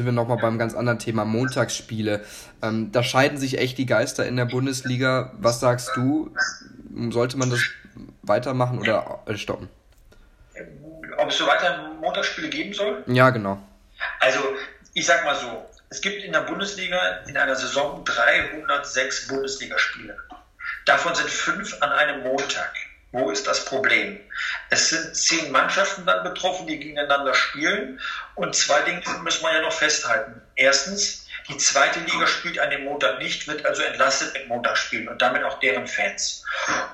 [0.00, 2.24] sind wir nochmal beim ganz anderen Thema, Montagsspiele.
[2.62, 5.34] Ähm, da scheiden sich echt die Geister in der Bundesliga.
[5.36, 6.34] Was sagst du?
[7.10, 7.60] Sollte man das
[8.22, 9.68] weitermachen oder äh, stoppen?
[11.18, 13.04] Ob es so weiter Montagsspiele geben soll?
[13.08, 13.62] Ja, genau.
[14.20, 14.40] Also,
[14.94, 20.16] ich sag mal so, es gibt in der Bundesliga in einer Saison 306 Bundesligaspiele.
[20.86, 22.72] Davon sind fünf an einem Montag.
[23.12, 24.20] Wo ist das Problem?
[24.70, 28.00] Es sind zehn Mannschaften dann betroffen, die gegeneinander spielen.
[28.36, 30.40] Und zwei Dinge müssen wir ja noch festhalten.
[30.54, 35.20] Erstens, die zweite Liga spielt an dem Montag nicht, wird also entlastet mit Montagsspielen und
[35.20, 36.44] damit auch deren Fans.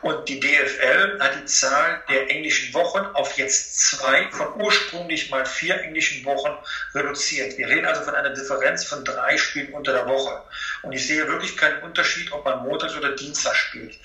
[0.01, 5.45] Und die DFL hat die Zahl der englischen Wochen auf jetzt zwei von ursprünglich mal
[5.45, 6.57] vier englischen Wochen
[6.95, 7.59] reduziert.
[7.59, 10.43] Wir reden also von einer Differenz von drei Spielen unter der Woche.
[10.81, 13.99] Und ich sehe wirklich keinen Unterschied, ob man montags oder Dienstag spielt.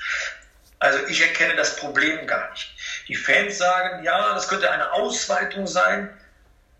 [0.81, 2.73] Also ich erkenne das Problem gar nicht.
[3.07, 6.09] Die Fans sagen, ja, das könnte eine Ausweitung sein.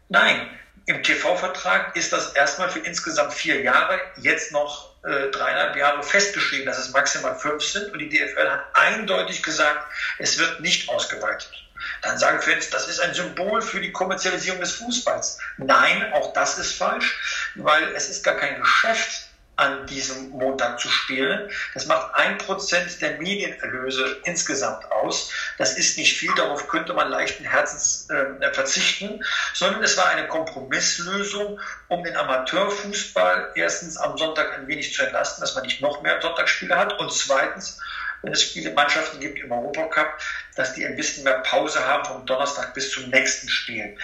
[0.09, 0.49] Nein,
[0.87, 6.65] im TV-Vertrag ist das erstmal für insgesamt vier Jahre, jetzt noch äh, dreieinhalb Jahre festgeschrieben,
[6.65, 7.93] dass es maximal fünf sind.
[7.93, 9.85] Und die DFL hat eindeutig gesagt,
[10.17, 11.53] es wird nicht ausgeweitet.
[12.01, 15.37] Dann sagen Fans, das ist ein Symbol für die Kommerzialisierung des Fußballs.
[15.57, 20.89] Nein, auch das ist falsch, weil es ist gar kein Geschäft an diesem Montag zu
[20.89, 21.49] spielen.
[21.73, 25.31] Das macht ein Prozent der Medienerlöse insgesamt aus.
[25.57, 30.27] Das ist nicht viel, darauf könnte man leichten Herzens äh, verzichten, sondern es war eine
[30.27, 36.01] Kompromisslösung, um den Amateurfußball erstens am Sonntag ein wenig zu entlasten, dass man nicht noch
[36.01, 37.79] mehr Sonntagsspiele hat und zweitens,
[38.23, 40.17] wenn es viele Mannschaften gibt im Europacup,
[40.55, 43.97] dass die ein bisschen mehr Pause haben vom Donnerstag bis zum nächsten Spiel.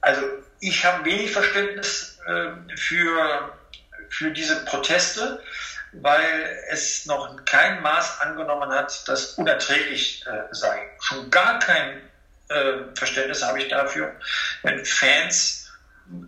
[0.00, 0.22] Also
[0.60, 3.52] ich habe wenig Verständnis äh, für
[4.10, 5.42] für diese Proteste,
[5.92, 10.90] weil es noch kein Maß angenommen hat, das unerträglich äh, sei.
[11.00, 12.02] Schon gar kein
[12.48, 14.14] äh, Verständnis habe ich dafür,
[14.62, 15.65] wenn Fans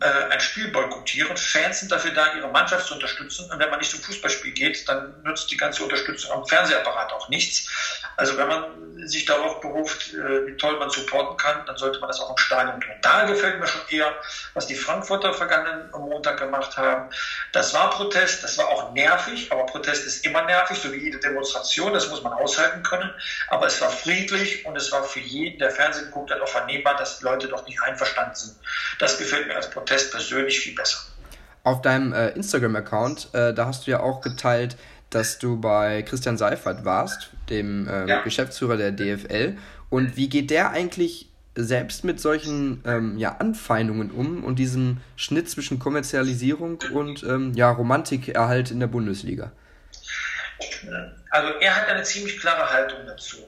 [0.00, 1.36] äh, ein Spiel boykottieren.
[1.36, 3.50] Fans sind dafür da, ihre Mannschaft zu unterstützen.
[3.50, 7.28] Und wenn man nicht zum Fußballspiel geht, dann nutzt die ganze Unterstützung am Fernsehapparat auch
[7.28, 7.68] nichts.
[8.16, 12.08] Also wenn man sich darauf beruft, äh, wie toll man supporten kann, dann sollte man
[12.08, 12.94] das auch im Stadion tun.
[13.02, 14.12] Da gefällt mir schon eher,
[14.54, 17.10] was die Frankfurter vergangenen Montag gemacht haben.
[17.52, 21.18] Das war Protest, das war auch nervig, aber Protest ist immer nervig, so wie jede
[21.18, 23.12] Demonstration, das muss man aushalten können.
[23.48, 26.96] Aber es war friedlich und es war für jeden, der Fernsehen guckt, dann auch vernehmbar,
[26.96, 28.56] dass die Leute doch nicht einverstanden sind.
[28.98, 30.98] Das gefällt mir als Protest persönlich viel besser.
[31.64, 34.76] Auf deinem äh, Instagram-Account, äh, da hast du ja auch geteilt,
[35.10, 38.22] dass du bei Christian Seifert warst, dem äh, ja.
[38.22, 39.56] Geschäftsführer der DFL.
[39.90, 45.50] Und wie geht der eigentlich selbst mit solchen ähm, ja, Anfeindungen um und diesem Schnitt
[45.50, 49.50] zwischen Kommerzialisierung und ähm, ja, Romantikerhalt in der Bundesliga?
[51.30, 53.38] Also er hat eine ziemlich klare Haltung dazu.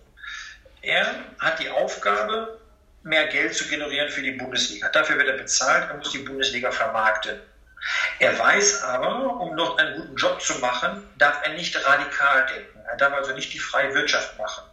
[0.83, 1.07] Er
[1.39, 2.59] hat die Aufgabe,
[3.03, 4.89] mehr Geld zu generieren für die Bundesliga.
[4.89, 7.41] Dafür wird er bezahlt, er muss die Bundesliga vermarkten.
[8.19, 12.79] Er weiß aber, um noch einen guten Job zu machen, darf er nicht radikal denken.
[12.87, 14.65] Er darf also nicht die freie Wirtschaft machen.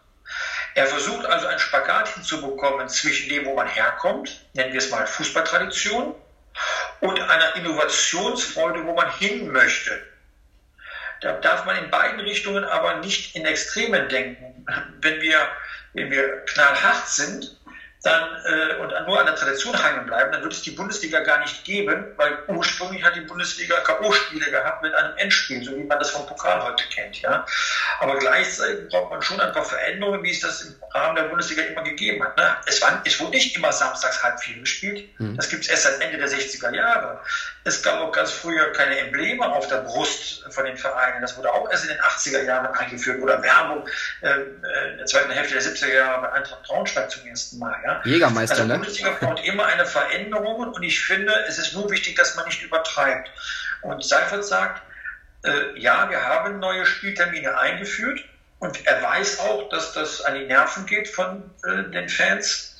[0.75, 5.07] Er versucht also einen Spagat hinzubekommen zwischen dem, wo man herkommt, nennen wir es mal
[5.07, 6.13] Fußballtradition,
[6.99, 10.01] und einer Innovationsfreude, wo man hin möchte.
[11.21, 14.65] Da darf man in beiden Richtungen aber nicht in Extremen denken.
[15.01, 15.47] Wenn wir,
[15.93, 17.56] wenn wir knallhart sind,
[18.07, 21.39] dann, äh, und nur an der Tradition hängen bleiben, dann wird es die Bundesliga gar
[21.39, 25.99] nicht geben, weil ursprünglich hat die Bundesliga K.O.-Spiele gehabt mit einem Endspiel, so wie man
[25.99, 27.21] das vom Pokal heute kennt.
[27.21, 27.45] Ja?
[27.99, 31.63] Aber gleichzeitig braucht man schon ein paar Veränderungen, wie es das im Rahmen der Bundesliga
[31.63, 32.37] immer gegeben hat.
[32.37, 32.55] Ne?
[32.65, 35.09] Es, war, es wurde nicht immer samstags halb vier gespielt.
[35.19, 35.35] Mhm.
[35.35, 37.19] Das gibt es erst seit Ende der 60er Jahre.
[37.67, 41.21] Es gab auch ganz früher keine Embleme auf der Brust von den Vereinen.
[41.21, 43.85] Das wurde auch erst in den 80er Jahren eingeführt oder Werbung
[44.21, 47.75] äh, äh in der zweiten Hälfte der 70er Jahre bei Eintracht Braunschweig zum ersten Mal.
[47.83, 48.01] Ja?
[48.05, 48.73] Jägermeister, also, ne?
[48.75, 52.45] Die Bundesliga braucht immer eine Veränderung und ich finde, es ist nur wichtig, dass man
[52.45, 53.29] nicht übertreibt.
[53.81, 54.81] Und Seifert sagt,
[55.43, 58.21] äh, ja, wir haben neue Spieltermine eingeführt
[58.59, 62.79] und er weiß auch, dass das an die Nerven geht von äh, den Fans,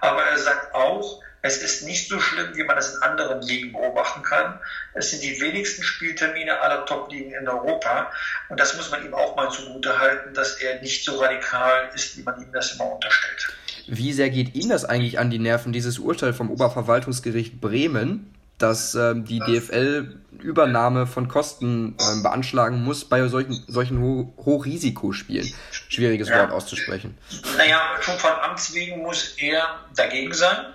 [0.00, 3.72] aber er sagt auch, es ist nicht so schlimm, wie man es in anderen Ligen
[3.72, 4.60] beobachten kann.
[4.92, 8.12] Es sind die wenigsten Spieltermine aller Top-Ligen in Europa.
[8.50, 12.18] Und das muss man ihm auch mal zugute halten, dass er nicht so radikal ist,
[12.18, 13.48] wie man ihm das immer unterstellt.
[13.86, 18.94] Wie sehr geht Ihnen das eigentlich an die Nerven, dieses Urteil vom Oberverwaltungsgericht Bremen, dass
[18.94, 25.50] ähm, die DFL Übernahme von Kosten ähm, beanschlagen muss bei solchen, solchen Ho Hochrisikospielen?
[25.88, 26.40] Schwieriges ja.
[26.40, 27.16] Wort auszusprechen.
[27.56, 30.74] Naja, schon von Amts wegen muss er dagegen sein,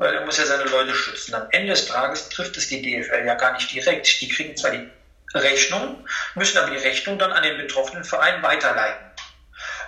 [0.00, 1.34] weil er muss ja seine Leute schützen.
[1.34, 4.20] Am Ende des Tages trifft es die DFL ja gar nicht direkt.
[4.22, 4.88] Die kriegen zwar die
[5.34, 9.04] Rechnung, müssen aber die Rechnung dann an den betroffenen Verein weiterleiten.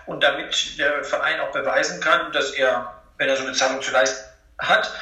[0.05, 3.91] Und damit der Verein auch beweisen kann, dass er, wenn er so eine Zahlung zu
[3.91, 4.23] leisten
[4.59, 4.93] hat,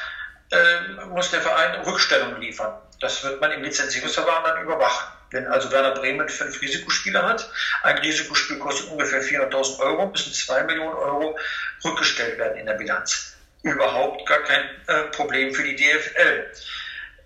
[0.51, 2.73] äh, muss der Verein Rückstellung liefern.
[3.01, 5.11] Das wird man im Lizenzierungsverfahren dann überwachen.
[5.31, 7.49] Wenn also Werder Bremen fünf Risikospieler hat,
[7.83, 11.37] ein Risikospiel kostet ungefähr 400.000 Euro, müssen zwei Millionen Euro
[11.83, 13.30] rückgestellt werden in der Bilanz.
[13.63, 16.51] Überhaupt gar kein äh, Problem für die DFL.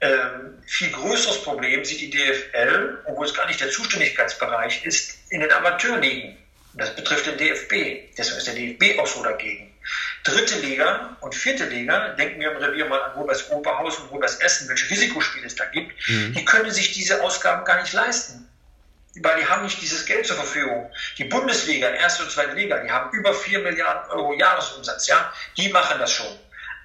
[0.02, 5.40] Ähm, viel größeres Problem sieht die DFL, obwohl es gar nicht der Zuständigkeitsbereich ist, in
[5.40, 6.38] den Amateurligen.
[6.74, 8.16] Das betrifft den DFB.
[8.18, 9.74] Deshalb ist der DFB auch so dagegen.
[10.24, 14.40] Dritte Liga und vierte Liga, denken wir im Revier mal an Robers Oberhausen und Robers
[14.40, 16.34] Essen, welche Risikospiele es da gibt, mhm.
[16.34, 18.50] die können sich diese Ausgaben gar nicht leisten.
[19.22, 20.92] Weil die haben nicht dieses Geld zur Verfügung.
[21.18, 25.70] Die Bundesliga, erste und zweite Liga, die haben über 4 Milliarden Euro Jahresumsatz, ja, die
[25.70, 26.28] machen das schon.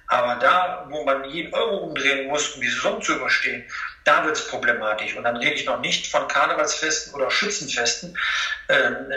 [0.07, 3.63] Aber da, wo man jeden Euro umdrehen muss, um die Saison zu überstehen,
[4.03, 5.15] da wird es problematisch.
[5.15, 8.17] Und dann rede ich noch nicht von Karnevalsfesten oder Schützenfesten.
[8.67, 9.11] Ähm,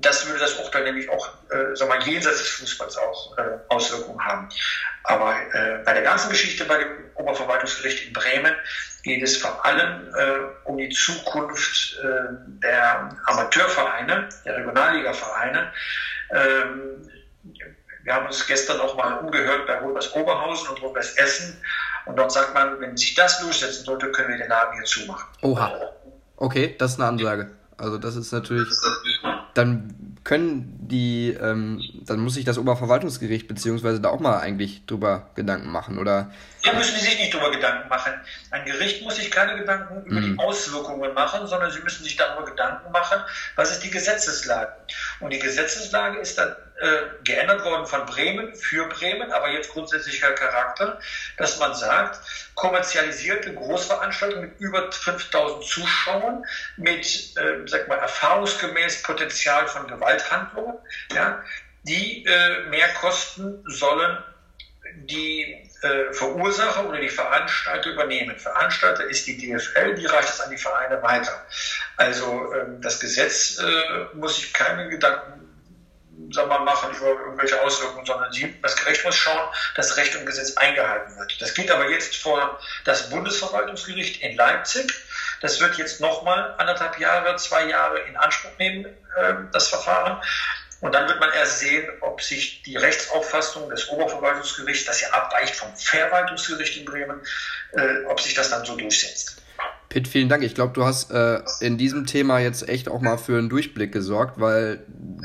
[0.00, 3.42] das würde das Urteil nämlich auch, äh, sagen wir mal, jenseits des Fußballs auch äh,
[3.68, 4.48] Auswirkungen haben.
[5.04, 8.54] Aber äh, bei der ganzen Geschichte bei dem Oberverwaltungsgericht in Bremen
[9.02, 12.06] geht es vor allem äh, um die Zukunft äh,
[12.62, 15.72] der Amateurvereine, der Regionalligavereine.
[16.30, 17.10] Ähm,
[18.04, 21.60] wir haben uns gestern auch mal umgehört bei Rot-Weiß Oberhausen und Rot-Weiß Essen.
[22.06, 25.26] Und dort sagt man, wenn sich das durchsetzen sollte, können wir den Laden hier zumachen.
[25.42, 25.72] Oha.
[26.36, 27.50] Okay, das ist eine Ansage.
[27.76, 28.68] Also das ist natürlich
[29.54, 35.30] dann können die, ähm, dann muss sich das Oberverwaltungsgericht beziehungsweise da auch mal eigentlich drüber
[35.34, 36.30] Gedanken machen, oder?
[36.64, 38.12] Da müssen die sich nicht drüber Gedanken machen.
[38.50, 40.34] Ein Gericht muss sich keine Gedanken über mhm.
[40.34, 43.22] die Auswirkungen machen, sondern sie müssen sich darüber Gedanken machen,
[43.56, 44.72] was ist die Gesetzeslage.
[45.20, 50.32] Und die Gesetzeslage ist dann äh, geändert worden von Bremen für Bremen, aber jetzt grundsätzlicher
[50.32, 51.00] Charakter,
[51.36, 52.20] dass man sagt,
[52.54, 56.44] kommerzialisierte Großveranstaltungen mit über 5000 Zuschauern,
[56.76, 60.76] mit, äh, sag mal, erfahrungsgemäß Potenzial von Gewalthandlungen,
[61.12, 61.42] ja,
[61.82, 64.18] die äh, mehr kosten sollen
[64.94, 68.36] die äh, Verursacher oder die Veranstalter übernehmen.
[68.38, 71.44] Veranstalter ist die DFL, die reicht es an die Vereine weiter.
[71.96, 75.38] Also ähm, das Gesetz äh, muss sich keine Gedanken
[76.32, 80.26] sagen wir, machen über irgendwelche Auswirkungen, sondern sie, das Gericht muss schauen, dass Recht und
[80.26, 81.40] Gesetz eingehalten wird.
[81.40, 84.92] Das geht aber jetzt vor das Bundesverwaltungsgericht in Leipzig.
[85.40, 88.86] Das wird jetzt nochmal anderthalb Jahre, zwei Jahre in Anspruch nehmen,
[89.16, 90.20] äh, das Verfahren.
[90.80, 95.56] Und dann wird man erst sehen, ob sich die Rechtsauffassung des Oberverwaltungsgerichts, das ja abweicht
[95.56, 97.20] vom Verwaltungsgericht in Bremen,
[97.72, 99.42] äh, ob sich das dann so durchsetzt.
[99.88, 100.42] Pitt, vielen Dank.
[100.44, 103.90] Ich glaube, du hast äh, in diesem Thema jetzt echt auch mal für einen Durchblick
[103.90, 104.80] gesorgt, weil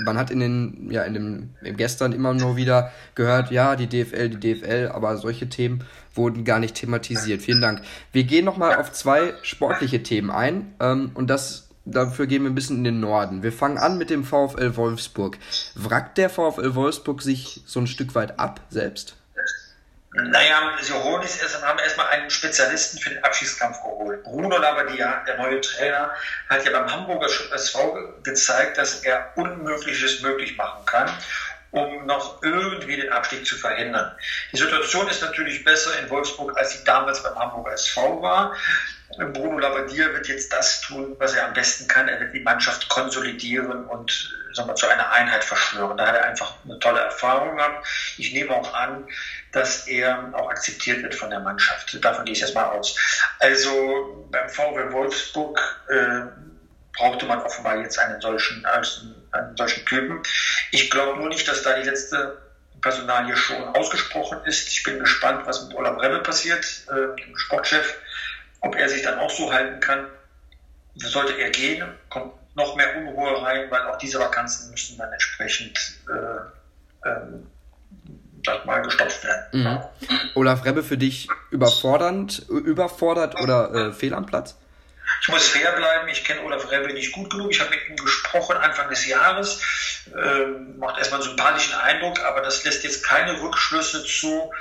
[0.05, 4.29] man hat in den, ja, in dem gestern immer nur wieder gehört, ja, die DFL,
[4.29, 5.83] die DFL, aber solche Themen
[6.15, 7.41] wurden gar nicht thematisiert.
[7.41, 7.81] Vielen Dank.
[8.13, 12.55] Wir gehen nochmal auf zwei sportliche Themen ein ähm, und das dafür gehen wir ein
[12.55, 13.43] bisschen in den Norden.
[13.43, 15.37] Wir fangen an mit dem VfL Wolfsburg.
[15.75, 19.15] Wrackt der VfL Wolfsburg sich so ein Stück weit ab selbst?
[20.15, 24.23] Naja, erst, haben erstmal einen Spezialisten für den Abschiedskampf geholt.
[24.23, 26.11] Bruno Labbadia, der neue Trainer,
[26.49, 31.09] hat ja beim Hamburger SV gezeigt, dass er Unmögliches möglich machen kann,
[31.71, 34.15] um noch irgendwie den Abstieg zu verhindern.
[34.51, 38.55] Die Situation ist natürlich besser in Wolfsburg, als sie damals beim Hamburger SV war.
[39.17, 42.07] Bruno Labbadia wird jetzt das tun, was er am besten kann.
[42.07, 45.97] Er wird die Mannschaft konsolidieren und sagen wir, zu einer Einheit verschwören.
[45.97, 47.87] Da hat er einfach eine tolle Erfahrung gehabt.
[48.17, 49.05] Ich nehme auch an,
[49.51, 52.03] dass er auch akzeptiert wird von der Mannschaft.
[52.03, 52.97] Davon gehe ich erstmal aus.
[53.39, 56.21] Also beim VW Wolfsburg äh,
[56.95, 60.21] brauchte man offenbar jetzt einen solchen, einen solchen Typen.
[60.71, 62.37] Ich glaube nur nicht, dass da die letzte
[62.81, 64.67] Personalie schon ausgesprochen ist.
[64.67, 67.97] Ich bin gespannt, was mit Olaf Remme passiert, äh, dem Sportchef
[68.63, 70.07] ob er sich dann auch so halten kann,
[70.95, 75.77] sollte er gehen, kommt noch mehr Unruhe rein, weil auch diese Vakanzen müssen dann entsprechend
[76.07, 77.47] äh, ähm,
[78.65, 79.45] mal gestopft werden.
[79.51, 79.79] Mhm.
[80.35, 84.55] Olaf Rebbe für dich überfordernd, überfordert oder äh, fehl am Platz?
[85.21, 87.51] Ich muss fair bleiben, ich kenne Olaf Rebbe nicht gut genug.
[87.51, 89.61] Ich habe mit ihm gesprochen Anfang des Jahres.
[90.15, 94.51] Ähm, macht erstmal einen sympathischen Eindruck, aber das lässt jetzt keine Rückschlüsse zu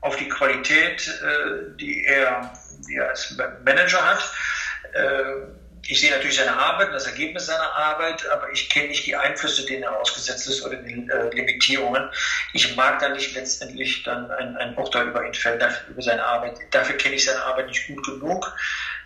[0.00, 2.52] auf die Qualität, äh, die er
[2.86, 4.32] die als Manager hat.
[4.92, 5.24] Äh,
[5.86, 9.66] ich sehe natürlich seine Arbeit, das Ergebnis seiner Arbeit, aber ich kenne nicht die Einflüsse,
[9.66, 12.08] denen er ausgesetzt ist oder die äh, Limitierungen.
[12.54, 16.58] Ich mag da nicht letztendlich dann ein, ein Urteil über ihn fällen, über seine Arbeit.
[16.70, 18.50] Dafür kenne ich seine Arbeit nicht gut genug.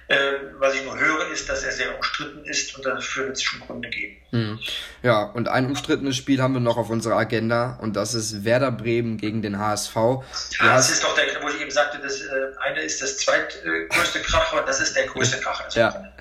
[0.08, 0.16] Äh,
[0.58, 3.60] was ich nur höre, ist, dass er sehr umstritten ist und dafür wird es schon
[3.60, 4.16] Gründe geben.
[4.30, 4.58] Mhm.
[5.02, 8.72] Ja, und ein umstrittenes Spiel haben wir noch auf unserer Agenda und das ist Werder
[8.72, 9.94] Bremen gegen den HSV.
[9.94, 12.26] Ja, das ist doch der, wo ich eben sagte, das äh,
[12.66, 15.64] eine ist das zweitgrößte Kracher, das ist der größte Kracher.
[15.64, 16.12] Also ja.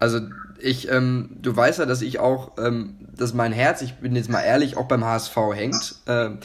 [0.00, 0.20] Also
[0.58, 4.30] ich, ähm, du weißt ja, dass ich auch, ähm, dass mein Herz, ich bin jetzt
[4.30, 5.94] mal ehrlich, auch beim HSV hängt.
[6.08, 6.40] Ähm,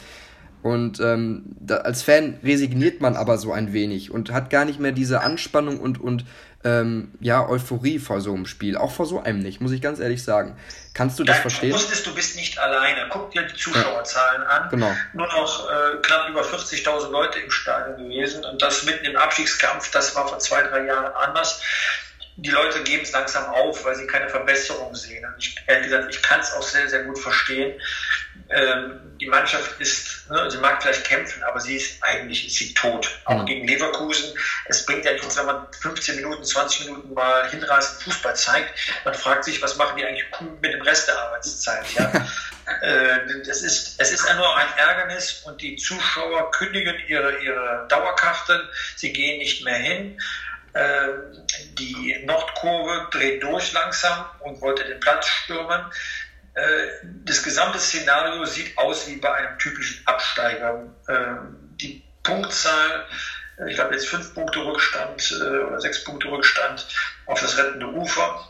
[0.64, 4.80] Und ähm, da, als Fan resigniert man aber so ein wenig und hat gar nicht
[4.80, 6.24] mehr diese Anspannung und, und
[6.64, 8.78] ähm, ja, Euphorie vor so einem Spiel.
[8.78, 10.56] Auch vor so einem nicht, muss ich ganz ehrlich sagen.
[10.94, 11.68] Kannst du das ja, verstehen?
[11.68, 13.10] Du wusstest, du bist nicht alleine.
[13.10, 14.48] Guck dir die Zuschauerzahlen ja.
[14.48, 14.70] an.
[14.70, 14.90] Genau.
[15.12, 18.42] Nur noch äh, knapp über 40.000 Leute im Stadion gewesen.
[18.46, 21.60] Und das mitten im Abstiegskampf, das war vor zwei, drei Jahren anders
[22.36, 25.24] die Leute geben es langsam auf, weil sie keine Verbesserung sehen.
[25.24, 27.80] Und ich, ehrlich gesagt, ich kann es auch sehr, sehr gut verstehen.
[28.50, 32.74] Ähm, die Mannschaft ist, ne, sie mag vielleicht kämpfen, aber sie ist eigentlich ist sie
[32.74, 33.08] tot.
[33.24, 33.46] Auch mhm.
[33.46, 34.36] gegen Leverkusen.
[34.66, 38.78] Es bringt ja nichts, wenn man 15 Minuten, 20 Minuten mal hinreißend Fußball zeigt.
[39.04, 40.26] Man fragt sich, was machen die eigentlich
[40.60, 41.86] mit dem Rest der Arbeitszeit?
[41.94, 42.12] Ja?
[42.82, 48.60] äh, das ist, es ist nur ein Ärgernis und die Zuschauer kündigen ihre, ihre Dauerkarten.
[48.96, 50.20] Sie gehen nicht mehr hin.
[50.74, 51.46] Ähm,
[51.78, 55.84] die Nordkurve dreht durch langsam und wollte den Platz stürmen.
[56.54, 56.86] Äh,
[57.24, 60.86] das gesamte Szenario sieht aus wie bei einem typischen Absteiger.
[61.08, 63.06] Ähm, die Punktzahl,
[63.58, 66.86] äh, ich glaube jetzt fünf Punkte Rückstand äh, oder sechs Punkte Rückstand
[67.26, 68.48] auf das rettende Ufer.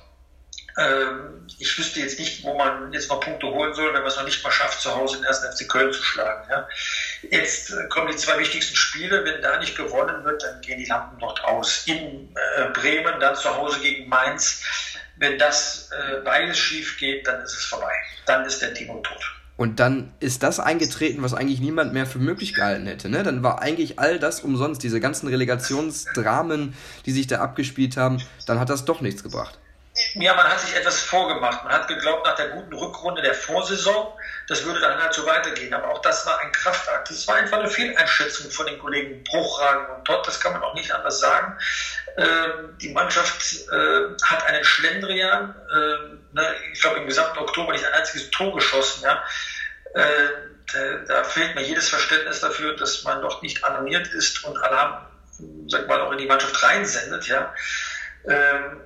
[0.77, 4.17] Ähm, ich wüsste jetzt nicht, wo man jetzt noch Punkte holen soll, wenn man es
[4.17, 5.39] noch nicht mal schafft, zu Hause den 1.
[5.39, 6.67] FC Köln zu schlagen.
[7.31, 9.25] Jetzt kommen die zwei wichtigsten Spiele.
[9.25, 11.87] Wenn da nicht gewonnen wird, dann gehen die Lampen dort aus.
[11.87, 12.35] In
[12.73, 14.65] Bremen, dann zu Hause gegen Mainz.
[15.17, 17.93] Wenn das äh, beides schief geht, dann ist es vorbei.
[18.27, 19.35] Dann ist der Timo tot.
[19.57, 23.09] Und dann ist das eingetreten, was eigentlich niemand mehr für möglich gehalten hätte.
[23.09, 23.23] Ne?
[23.23, 26.75] Dann war eigentlich all das umsonst, diese ganzen Relegationsdramen,
[27.07, 29.59] die sich da abgespielt haben, dann hat das doch nichts gebracht.
[30.15, 31.65] Ja, man hat sich etwas vorgemacht.
[31.65, 34.13] Man hat geglaubt, nach der guten Rückrunde der Vorsaison,
[34.47, 35.75] das würde dann halt so weitergehen.
[35.75, 37.11] Aber auch das war ein Kraftakt.
[37.11, 40.25] Das war einfach eine Fehleinschätzung von den Kollegen Bruchragen und Todd.
[40.27, 41.59] Das kann man auch nicht anders sagen.
[42.17, 47.85] Ähm, die Mannschaft äh, hat einen Schlendrian, äh, ne, ich glaube im gesamten Oktober nicht
[47.85, 49.03] ein einziges Tor geschossen.
[49.03, 49.25] Ja.
[49.95, 50.29] Äh,
[50.73, 55.07] da, da, fehlt mir jedes Verständnis dafür, dass man doch nicht alarmiert ist und Alarm,
[55.67, 57.27] sag mal, auch in die Mannschaft reinsendet.
[57.27, 57.53] Ja.
[58.29, 58.81] Ähm,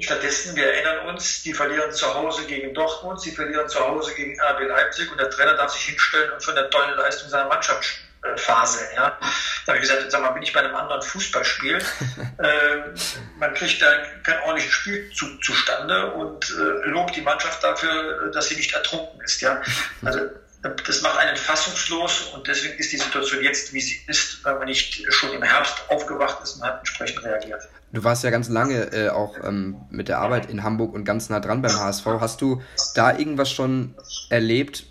[0.00, 4.38] Stattdessen, wir erinnern uns, die verlieren zu Hause gegen Dortmund, sie verlieren zu Hause gegen
[4.40, 8.00] RB Leipzig und der Trainer darf sich hinstellen und von der tollen Leistung seiner Mannschaft
[8.36, 8.80] Phase.
[8.94, 9.18] Ja.
[9.64, 11.78] Da habe ich gesagt, sag mal, bin ich bei einem anderen Fußballspiel?
[12.38, 12.98] äh,
[13.38, 13.86] man kriegt da
[14.22, 19.20] kein ordentliches Spiel zu, zustande und äh, lobt die Mannschaft dafür, dass sie nicht ertrunken
[19.20, 19.40] ist.
[19.40, 19.62] Ja.
[20.04, 20.20] Also
[20.62, 24.66] das macht einen fassungslos und deswegen ist die Situation jetzt, wie sie ist, weil man
[24.66, 27.68] nicht schon im Herbst aufgewacht ist und hat entsprechend reagiert.
[27.92, 31.30] Du warst ja ganz lange äh, auch ähm, mit der Arbeit in Hamburg und ganz
[31.30, 32.06] nah dran beim HSV.
[32.20, 32.60] Hast du
[32.94, 33.94] da irgendwas schon
[34.30, 34.84] erlebt,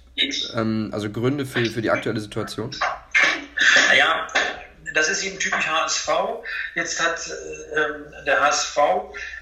[0.56, 2.72] ähm, also Gründe für, für die aktuelle Situation?
[3.90, 4.28] Naja,
[4.98, 6.10] das ist eben typisch HSV.
[6.74, 8.78] Jetzt hat äh, der HSV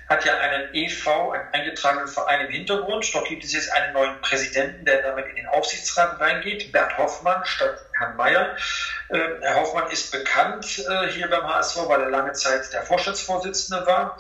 [0.08, 3.10] hat ja einen EV, einen eingetragenen Verein im Hintergrund.
[3.14, 7.44] Dort gibt es jetzt einen neuen Präsidenten, der damit in den Aufsichtsrat reingeht, Bert Hoffmann
[7.46, 8.56] statt Herrn Mayer.
[9.10, 13.86] Äh, Herr Hoffmann ist bekannt äh, hier beim HSV, weil er lange Zeit der Vorstandsvorsitzende
[13.88, 14.20] war.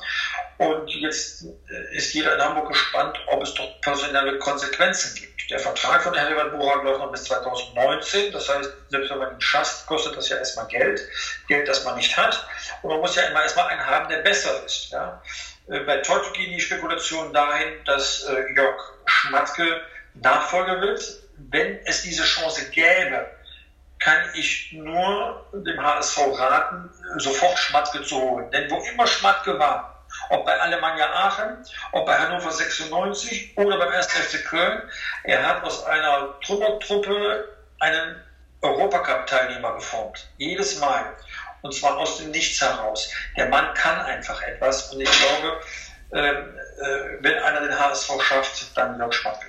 [0.58, 5.35] Und jetzt äh, ist jeder in Hamburg gespannt, ob es dort personelle Konsequenzen gibt.
[5.50, 8.32] Der Vertrag von Herbert Burak läuft noch bis 2019.
[8.32, 11.02] Das heißt, selbst wenn man ihn schasst, kostet das ja erstmal Geld.
[11.48, 12.48] Geld, das man nicht hat.
[12.82, 14.92] Und man muss ja immer erstmal einen haben, der besser ist.
[14.92, 15.22] Ja?
[15.68, 19.82] Äh, bei Todd gehen die Spekulationen dahin, dass äh, Jörg Schmatke
[20.16, 21.22] Nachfolger wird.
[21.38, 23.30] Wenn es diese Chance gäbe,
[24.00, 28.50] kann ich nur dem HSV raten, sofort Schmatke zu holen.
[28.52, 29.95] Denn wo immer Schmatke war,
[30.30, 34.08] ob bei Alemannia Aachen, ob bei Hannover 96 oder beim 1.
[34.08, 34.82] FC Köln,
[35.24, 38.16] er hat aus einer Trümmertruppe einen
[38.62, 40.28] Europacup-Teilnehmer geformt.
[40.38, 41.16] Jedes Mal
[41.62, 43.12] und zwar aus dem Nichts heraus.
[43.36, 45.60] Der Mann kann einfach etwas und ich glaube,
[46.12, 49.48] äh, äh, wenn einer den HSV schafft, dann Jörg Schmatke.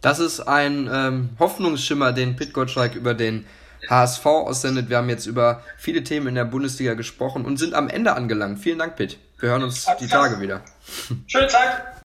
[0.00, 3.46] Das ist ein ähm, Hoffnungsschimmer, den Pit Gottschalk über den
[3.88, 4.88] HSV aussendet.
[4.88, 8.58] Wir haben jetzt über viele Themen in der Bundesliga gesprochen und sind am Ende angelangt.
[8.58, 9.18] Vielen Dank, Pit.
[9.38, 10.62] Wir hören uns die Tage wieder.
[11.26, 11.86] Schöne Zeit.